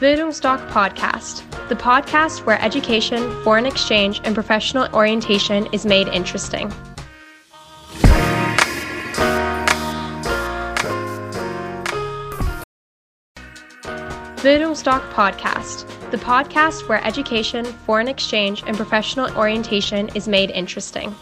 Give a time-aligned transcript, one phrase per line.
[0.00, 6.68] Bildungsdoc Podcast, the podcast where education, foreign exchange, and professional orientation is made interesting.
[14.36, 21.12] Bildungsdoc Podcast, the podcast where education, foreign exchange, and professional orientation is made interesting.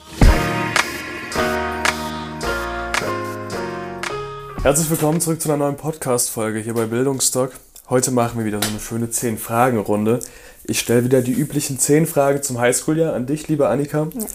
[4.63, 7.53] Herzlich willkommen zurück zu einer neuen Podcast-Folge hier bei Bildungsdoc.
[7.89, 10.19] Heute machen wir wieder so eine schöne 10-Fragen-Runde.
[10.65, 14.09] Ich stelle wieder die üblichen 10 Fragen zum Highschool-Jahr an dich, liebe Annika.
[14.13, 14.27] Ja.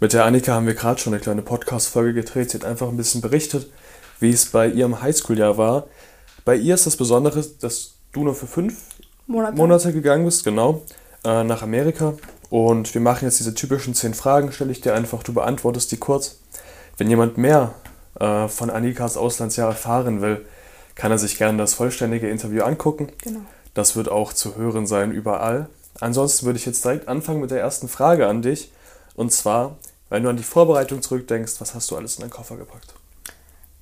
[0.00, 2.50] Mit der Annika haben wir gerade schon eine kleine Podcast-Folge gedreht.
[2.50, 3.70] Sie hat einfach ein bisschen berichtet,
[4.18, 5.86] wie es bei ihrem Highschool-Jahr war.
[6.44, 8.82] Bei ihr ist das Besondere, dass du nur für fünf
[9.28, 10.82] Monate, Monate gegangen bist, genau,
[11.24, 12.14] äh, nach Amerika.
[12.50, 15.98] Und wir machen jetzt diese typischen 10 Fragen, stelle ich dir einfach, du beantwortest die
[15.98, 16.40] kurz.
[16.96, 17.72] Wenn jemand mehr
[18.18, 20.44] äh, von Annikas Auslandsjahr erfahren will,
[20.96, 23.12] kann er sich gerne das vollständige Interview angucken.
[23.22, 23.40] Genau.
[23.74, 25.68] Das wird auch zu hören sein überall.
[26.00, 28.72] Ansonsten würde ich jetzt direkt anfangen mit der ersten Frage an dich.
[29.14, 29.76] Und zwar,
[30.08, 32.94] wenn du an die Vorbereitung zurückdenkst, was hast du alles in deinen Koffer gepackt?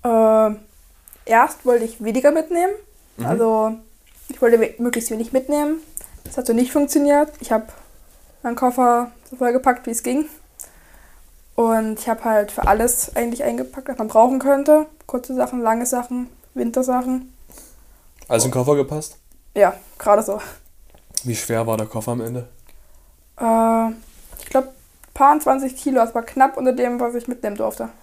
[0.04, 0.58] Äh,
[1.24, 2.72] erst wollte ich weniger mitnehmen.
[3.16, 3.26] Mhm.
[3.26, 3.72] Also
[4.28, 5.78] ich wollte möglichst wenig mitnehmen.
[6.24, 7.30] Das hat so nicht funktioniert.
[7.40, 7.66] Ich habe
[8.42, 10.26] meinen Koffer so voll gepackt, wie es ging.
[11.54, 14.86] Und ich habe halt für alles eigentlich eingepackt, was man brauchen könnte.
[15.06, 17.32] Kurze Sachen, lange Sachen, Wintersachen.
[18.28, 19.18] Alles in den Koffer gepasst?
[19.54, 20.40] Ja, gerade so.
[21.24, 22.48] Wie schwer war der Koffer am Ende?
[23.40, 23.90] Äh,
[24.38, 24.68] ich glaube,
[25.14, 25.96] paar 20 Kilo.
[25.96, 27.88] Das war knapp unter dem, was ich mitnehmen durfte.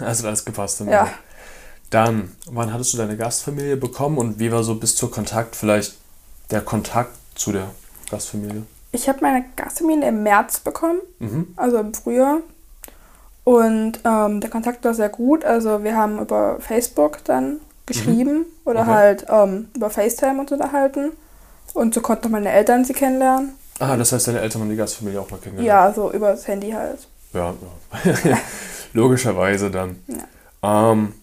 [0.00, 0.80] Also alles gepasst.
[0.80, 1.08] Ja.
[1.90, 5.96] Dann, wann hattest du deine Gastfamilie bekommen und wie war so bis zur Kontakt, vielleicht
[6.50, 7.70] der Kontakt zu der
[8.10, 8.62] Gastfamilie?
[8.92, 11.54] Ich habe meine Gastfamilie im März bekommen, mhm.
[11.56, 12.38] also im Frühjahr.
[13.42, 15.44] Und ähm, der Kontakt war sehr gut.
[15.44, 18.46] Also wir haben über Facebook dann geschrieben mhm.
[18.64, 18.90] oder okay.
[18.90, 21.12] halt ähm, über FaceTime uns unterhalten.
[21.72, 23.54] Und so konnten meine Eltern sie kennenlernen.
[23.80, 25.66] Ah, das heißt, deine Eltern haben die Gastfamilie auch mal kennengelernt?
[25.66, 27.08] Ja, so über das Handy halt.
[27.32, 27.54] Ja,
[28.24, 28.38] ja.
[28.92, 29.96] logischerweise dann.
[30.06, 30.92] Ja.
[30.92, 31.14] Ähm,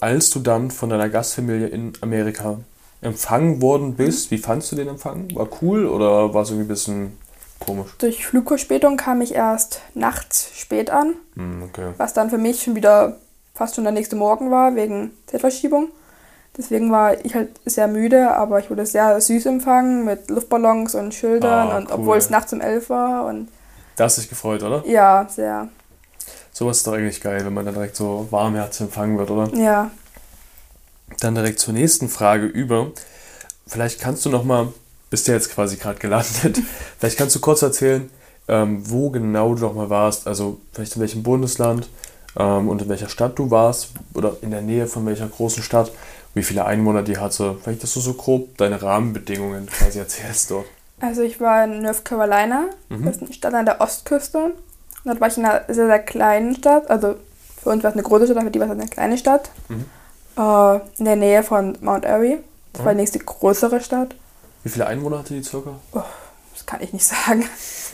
[0.00, 2.58] als du dann von deiner Gastfamilie in Amerika
[3.00, 4.36] empfangen worden bist, mhm.
[4.36, 5.32] wie fandest du den Empfang?
[5.34, 7.18] War cool oder war es irgendwie ein bisschen
[7.60, 7.92] komisch?
[7.98, 11.92] Durch Flugverspätung kam ich erst nachts spät an, mhm, okay.
[11.96, 13.18] was dann für mich schon wieder
[13.54, 15.88] fast schon der nächste Morgen war, wegen Zeitverschiebung.
[16.56, 21.14] Deswegen war ich halt sehr müde, aber ich wurde sehr süß empfangen mit Luftballons und
[21.14, 21.94] Schildern ah, und cool.
[21.98, 23.24] obwohl es nachts um elf war.
[23.24, 23.48] Und
[23.96, 24.84] da hast du dich gefreut, oder?
[24.86, 25.68] Ja, sehr.
[26.52, 29.48] Sowas ist doch eigentlich geil, wenn man dann direkt so warmherzig empfangen wird, oder?
[29.56, 29.90] Ja.
[31.20, 32.90] Dann direkt zur nächsten Frage über.
[33.66, 34.68] Vielleicht kannst du noch mal,
[35.08, 36.60] bist du jetzt quasi gerade gelandet,
[36.98, 38.10] vielleicht kannst du kurz erzählen,
[38.48, 41.88] ähm, wo genau du noch mal warst, also vielleicht in welchem Bundesland
[42.38, 45.92] ähm, und in welcher Stadt du warst oder in der Nähe von welcher großen Stadt,
[46.34, 47.56] wie viele Einwohner die hatte.
[47.62, 50.66] Vielleicht, dass du so grob deine Rahmenbedingungen quasi erzählst dort.
[51.00, 53.04] Also ich war in North Carolina, mhm.
[53.04, 54.38] das ist eine Stadt an der Ostküste.
[54.44, 54.54] Und
[55.04, 56.88] dort war ich in einer sehr, sehr kleinen Stadt.
[56.88, 57.16] Also
[57.60, 59.50] für uns war es eine große Stadt, aber für die war es eine kleine Stadt.
[59.68, 59.84] Mhm.
[60.38, 62.38] Äh, in der Nähe von Mount Airy.
[62.72, 62.86] Das mhm.
[62.86, 64.14] war die nächste größere Stadt.
[64.62, 65.70] Wie viele Einwohner hatte die circa?
[65.92, 66.02] Oh,
[66.52, 67.44] das kann ich nicht sagen.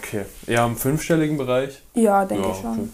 [0.03, 0.27] Okay.
[0.47, 1.83] Eher im fünfstelligen Bereich?
[1.95, 2.73] Ja, denke ja, ich schon.
[2.73, 2.89] Okay.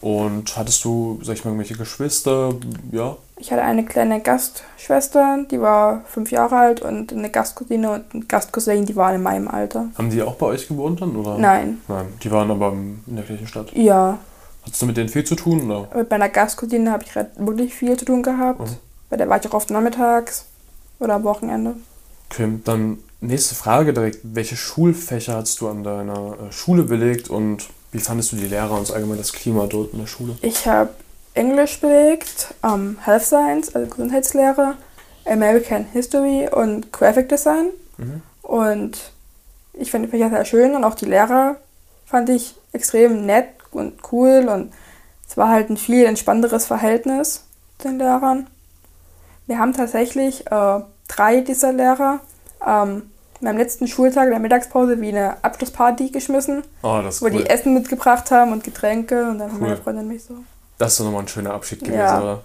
[0.00, 2.54] Und hattest du, sag ich mal, irgendwelche Geschwister?
[2.92, 3.16] Ja?
[3.36, 8.28] Ich hatte eine kleine Gastschwester, die war fünf Jahre alt und eine Gastcousine und ein
[8.28, 9.88] Gastcousin, die waren in meinem Alter.
[9.96, 11.16] Haben die auch bei euch gewohnt dann?
[11.16, 11.38] Oder?
[11.38, 11.80] Nein.
[11.88, 13.72] Nein, die waren aber in der gleichen Stadt?
[13.72, 14.18] Ja.
[14.64, 15.70] Hattest du mit denen viel zu tun?
[15.70, 15.88] Oder?
[15.94, 18.60] Mit meiner Gastcousine habe ich wirklich viel zu tun gehabt.
[18.60, 18.76] Mhm.
[19.10, 20.44] Bei der war ich auch oft nachmittags
[20.98, 21.74] oder am Wochenende.
[22.30, 24.18] Okay, dann nächste Frage direkt.
[24.22, 28.76] Welche Schulfächer hast du an deiner äh, Schule belegt und wie fandest du die Lehrer
[28.78, 30.36] und allgemein das Klima dort in der Schule?
[30.42, 30.90] Ich habe
[31.34, 34.74] Englisch belegt, um, Health Science, also Gesundheitslehre,
[35.24, 37.68] American History und Graphic Design.
[37.96, 38.22] Mhm.
[38.42, 39.12] Und
[39.72, 41.56] ich fand die Fächer sehr schön und auch die Lehrer
[42.06, 44.72] fand ich extrem nett und cool und
[45.28, 47.44] es war halt ein viel entspannteres Verhältnis
[47.84, 48.48] den Lehrern.
[49.46, 52.20] Wir haben tatsächlich äh, drei dieser Lehrer
[52.66, 56.62] ähm, meinem letzten Schultag in der Mittagspause wie eine Abschlussparty geschmissen.
[56.82, 57.32] Oh, das wo cool.
[57.32, 59.60] die Essen mitgebracht haben und Getränke und dann cool.
[59.60, 60.34] meine Freundin mich so.
[60.78, 62.20] Das ist doch nochmal ein schöner Abschied gewesen, ja.
[62.20, 62.44] oder?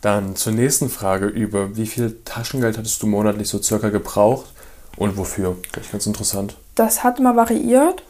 [0.00, 4.52] Dann zur nächsten Frage über, wie viel Taschengeld hattest du monatlich so circa gebraucht
[4.96, 5.56] und wofür?
[5.70, 6.56] Vielleicht ganz interessant.
[6.74, 8.02] Das hat immer variiert,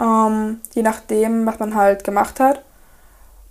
[0.00, 2.62] ähm, je nachdem, was man halt gemacht hat.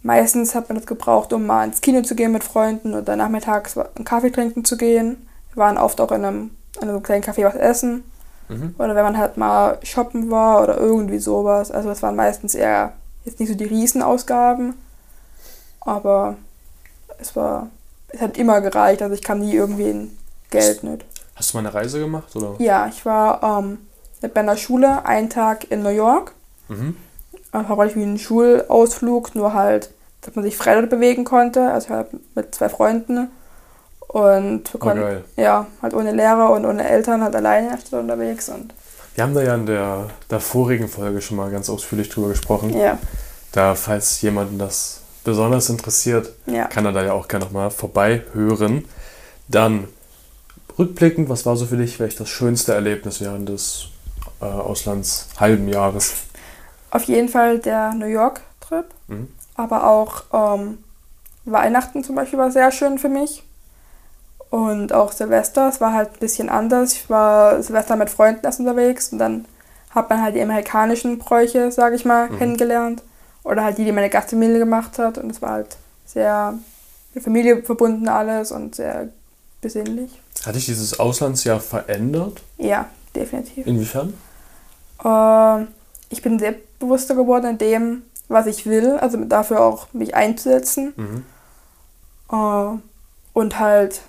[0.03, 3.77] Meistens hat man das gebraucht, um mal ins Kino zu gehen mit Freunden oder nachmittags
[3.77, 5.27] einen Kaffee trinken zu gehen.
[5.53, 8.03] Wir waren oft auch in einem in einem kleinen Café was essen.
[8.49, 8.75] Mhm.
[8.77, 11.71] Oder wenn man halt mal shoppen war oder irgendwie sowas.
[11.71, 12.93] Also das waren meistens eher
[13.25, 14.75] jetzt nicht so die Riesenausgaben.
[15.81, 16.35] Aber
[17.19, 17.69] es war,
[18.09, 19.01] es hat immer gereicht.
[19.01, 20.17] Also ich kam nie irgendwie in
[20.49, 21.05] Geld nicht.
[21.35, 22.35] Hast du mal eine Reise gemacht?
[22.35, 22.55] Oder?
[22.59, 23.79] Ja, ich war ähm,
[24.21, 26.33] mit meiner Schule einen Tag in New York.
[26.67, 26.95] Mhm.
[27.51, 29.91] Einfach weil ich wie ein Schulausflug, nur halt,
[30.21, 31.71] dass man sich frei dort bewegen konnte.
[31.71, 33.29] Also halt mit zwei Freunden.
[34.07, 35.23] Und wir Oh, konnten, geil.
[35.35, 38.49] ja, halt ohne Lehrer und ohne Eltern, halt alleine unterwegs.
[38.49, 38.73] Und
[39.15, 42.75] Wir haben da ja in der, der vorigen Folge schon mal ganz ausführlich drüber gesprochen.
[42.77, 42.97] ja,
[43.51, 46.65] Da, falls jemanden das besonders interessiert, ja.
[46.65, 48.85] kann er da ja auch gerne nochmal vorbei hören.
[49.49, 49.87] Dann
[50.79, 53.87] rückblickend, was war so für dich vielleicht das schönste Erlebnis während des
[54.41, 56.13] äh, Auslands halben Jahres?
[56.91, 58.85] Auf jeden Fall der New York-Trip.
[59.07, 59.27] Mhm.
[59.55, 60.77] Aber auch ähm,
[61.45, 63.43] Weihnachten zum Beispiel war sehr schön für mich.
[64.49, 66.93] Und auch Silvester, es war halt ein bisschen anders.
[66.93, 69.45] Ich war Silvester mit Freunden erst unterwegs und dann
[69.91, 72.37] hat man halt die amerikanischen Bräuche, sage ich mal, Mhm.
[72.37, 73.03] kennengelernt.
[73.43, 75.17] Oder halt die, die meine Gastfamilie gemacht hat.
[75.17, 76.53] Und es war halt sehr
[77.13, 79.09] mit Familie verbunden alles und sehr
[79.61, 80.11] besinnlich.
[80.45, 82.41] Hat dich dieses Auslandsjahr verändert?
[82.57, 83.65] Ja, definitiv.
[83.65, 84.13] Inwiefern?
[85.03, 85.67] Ähm,
[86.09, 90.93] ich bin selbstbewusster geworden in dem, was ich will, also dafür auch mich einzusetzen.
[90.95, 91.25] Mhm.
[92.31, 92.77] Äh,
[93.33, 94.01] und halt,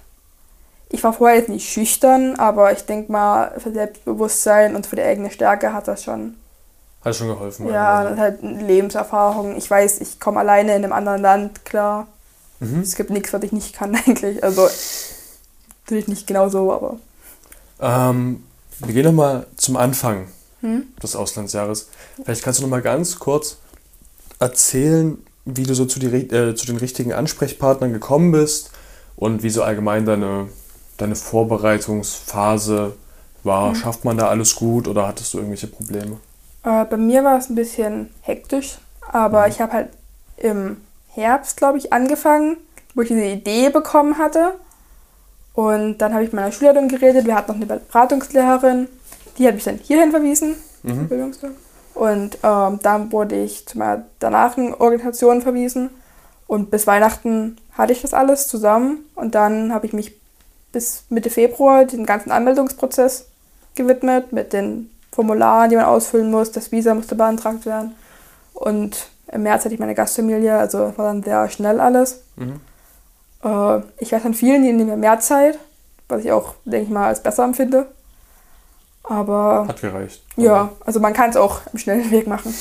[0.90, 5.02] ich war vorher jetzt nicht schüchtern, aber ich denke mal, für Selbstbewusstsein und für die
[5.02, 6.34] eigene Stärke hat das schon,
[7.04, 7.68] Hat schon geholfen.
[7.68, 9.56] ja, das ist halt eine Lebenserfahrung.
[9.56, 12.06] Ich weiß, ich komme alleine in einem anderen Land, klar.
[12.60, 12.80] Mhm.
[12.80, 14.42] Es gibt nichts, was ich nicht kann eigentlich.
[14.42, 14.68] Also,
[15.84, 16.96] natürlich nicht genau so, aber.
[17.80, 18.42] Ähm,
[18.80, 20.28] wir gehen nochmal zum Anfang
[20.60, 20.88] Hm?
[21.00, 21.88] des Auslandsjahres.
[22.24, 23.58] Vielleicht kannst du nochmal ganz kurz
[24.40, 28.70] erzählen, wie du so zu, die, äh, zu den richtigen Ansprechpartnern gekommen bist
[29.16, 30.48] und wie so allgemein deine,
[30.98, 32.94] deine Vorbereitungsphase
[33.44, 33.74] war.
[33.74, 36.18] Schafft man da alles gut oder hattest du irgendwelche Probleme?
[36.64, 38.78] Äh, bei mir war es ein bisschen hektisch,
[39.10, 39.48] aber Mhm.
[39.48, 39.88] ich habe halt
[40.36, 40.78] im
[41.14, 42.56] Herbst, glaube ich, angefangen,
[42.94, 44.52] wo ich diese Idee bekommen hatte.
[45.54, 47.26] Und dann habe ich mit meiner Schulleitung geredet.
[47.26, 48.88] Wir hatten noch eine Beratungslehrerin,
[49.38, 50.56] die hat mich dann hierhin verwiesen.
[50.84, 51.08] Mhm.
[51.94, 55.90] Und ähm, dann wurde ich zu meiner danach Organisation verwiesen.
[56.46, 59.04] Und bis Weihnachten hatte ich das alles zusammen.
[59.16, 60.16] Und dann habe ich mich
[60.72, 63.26] bis Mitte Februar den ganzen Anmeldungsprozess
[63.74, 66.52] gewidmet mit den Formularen, die man ausfüllen muss.
[66.52, 67.94] Das Visa musste beantragt werden.
[68.54, 72.22] Und im März hatte ich meine Gastfamilie, also war dann sehr schnell alles.
[72.36, 72.60] Mhm.
[73.44, 75.58] Äh, ich weiß von vielen, die nehmen mir mehr Zeit,
[76.08, 77.86] was ich auch, denke ich mal, als besser empfinde.
[79.04, 80.22] Aber Hat gereicht.
[80.36, 82.54] ja, also man kann es auch im schnellen Weg machen.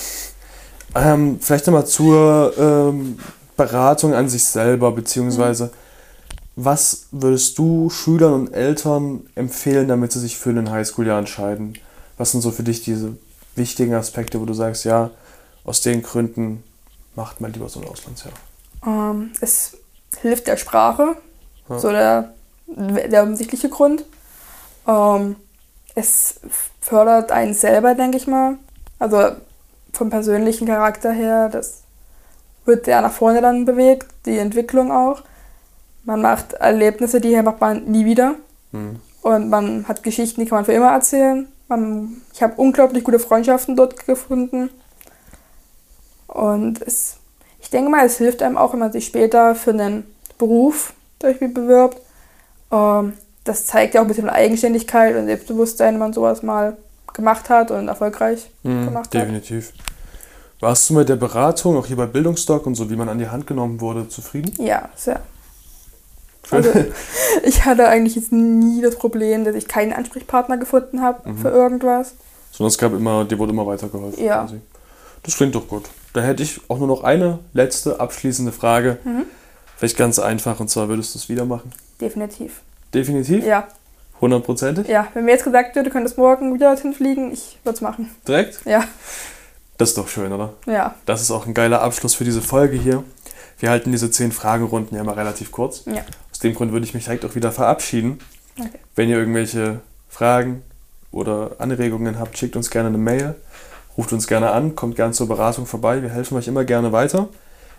[0.96, 3.20] Ähm, vielleicht nochmal zur ähm,
[3.58, 5.72] Beratung an sich selber, beziehungsweise
[6.60, 11.78] was würdest du Schülern und Eltern empfehlen, damit sie sich für ein Highschool-Jahr entscheiden?
[12.18, 13.16] Was sind so für dich diese
[13.56, 15.12] wichtigen Aspekte, wo du sagst, ja,
[15.64, 16.64] aus den Gründen
[17.16, 18.34] macht man lieber so ein Auslandsjahr?
[18.86, 19.78] Ähm, es
[20.20, 21.16] hilft der Sprache,
[21.70, 21.78] Ja.
[21.80, 22.34] so der,
[22.68, 24.04] der offensichtliche Grund.
[24.88, 25.36] Ähm,
[25.94, 26.40] es
[26.82, 28.56] fördert einen selber, denke ich mal.
[28.98, 29.32] Also
[29.94, 31.84] vom persönlichen Charakter her, das
[32.66, 35.22] wird sehr nach vorne dann bewegt, die Entwicklung auch.
[36.08, 38.36] Man macht Erlebnisse, die hier macht man nie wieder.
[38.72, 38.96] Hm.
[39.24, 41.48] Und man hat Geschichten, die kann man für immer erzählen.
[41.68, 44.70] Man, ich habe unglaublich gute Freundschaften dort gefunden.
[46.28, 47.18] Und es,
[47.60, 50.06] ich denke mal, es hilft einem auch, wenn man sich später für einen
[50.38, 52.02] Beruf zum Beispiel bewirbt.
[52.72, 53.14] Ähm,
[53.44, 56.78] das zeigt ja auch ein bisschen Eigenständigkeit und Selbstbewusstsein, wenn man sowas mal
[57.14, 59.14] gemacht hat und erfolgreich Hm, gemacht hat.
[59.14, 59.74] definitiv.
[60.62, 63.28] Warst du mit der Beratung, auch hier bei Bildungsdoc und so, wie man an die
[63.28, 64.54] Hand genommen wurde, zufrieden?
[64.58, 65.20] Ja, sehr.
[66.52, 66.70] Also,
[67.44, 71.38] ich hatte eigentlich jetzt nie das Problem, dass ich keinen Ansprechpartner gefunden habe Mhm.
[71.40, 72.14] für irgendwas.
[72.52, 74.24] Sondern es gab immer, dir wurde immer weitergeholfen.
[74.24, 74.42] Ja.
[74.44, 74.60] quasi.
[75.24, 75.84] Das klingt doch gut.
[76.14, 78.98] Da hätte ich auch nur noch eine letzte abschließende Frage.
[79.04, 79.26] Mhm.
[79.76, 81.72] Vielleicht ganz einfach, und zwar würdest du es wieder machen?
[82.02, 82.62] Definitiv.
[82.94, 83.46] Definitiv?
[83.46, 83.68] Ja,
[84.22, 84.88] Hundertprozentig?
[84.88, 85.08] ja.
[85.14, 88.10] Wenn mir jetzt gesagt wird, du könntest morgen wieder dorthin fliegen, ich würde es machen.
[88.28, 88.60] Direkt?
[88.66, 88.84] Ja,
[89.78, 90.54] Das ist doch schön, oder?
[90.66, 93.04] ja, Das ist auch ein geiler Abschluss für diese Folge hier.
[93.60, 95.84] Wir halten diese zehn Fragerunden ja immer relativ kurz.
[95.86, 96.02] ja.
[96.38, 98.20] Aus dem Grund würde ich mich direkt auch wieder verabschieden.
[98.60, 98.70] Okay.
[98.96, 100.62] Wenn ihr irgendwelche Fragen
[101.12, 103.34] oder Anregungen habt, schickt uns gerne eine Mail,
[103.98, 106.04] ruft uns gerne an, kommt gerne zur Beratung vorbei.
[106.04, 107.30] Wir helfen euch immer gerne weiter.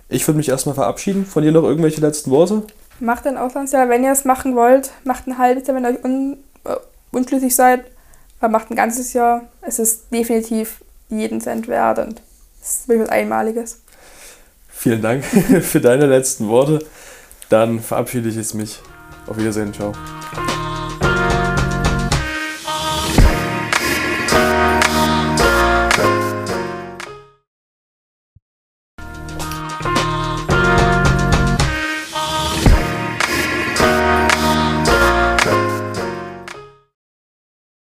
[0.08, 1.24] Ich würde mich erstmal verabschieden.
[1.24, 2.64] Von dir noch irgendwelche letzten Worte?
[2.98, 4.90] Macht ein Auslandsjahr, wenn ihr es machen wollt.
[5.04, 6.74] Macht ein halbes Jahr, wenn ihr euch un, äh,
[7.12, 7.84] unschlüssig seid.
[8.40, 9.42] Aber macht ein ganzes Jahr.
[9.62, 12.22] Es ist definitiv jeden Cent wert und
[12.60, 13.82] es ist wirklich was Einmaliges.
[14.68, 15.24] Vielen Dank
[15.62, 16.80] für deine letzten Worte.
[17.48, 18.80] Dann verabschiede ich jetzt mich.
[19.26, 19.72] Auf Wiedersehen.
[19.72, 19.92] Ciao.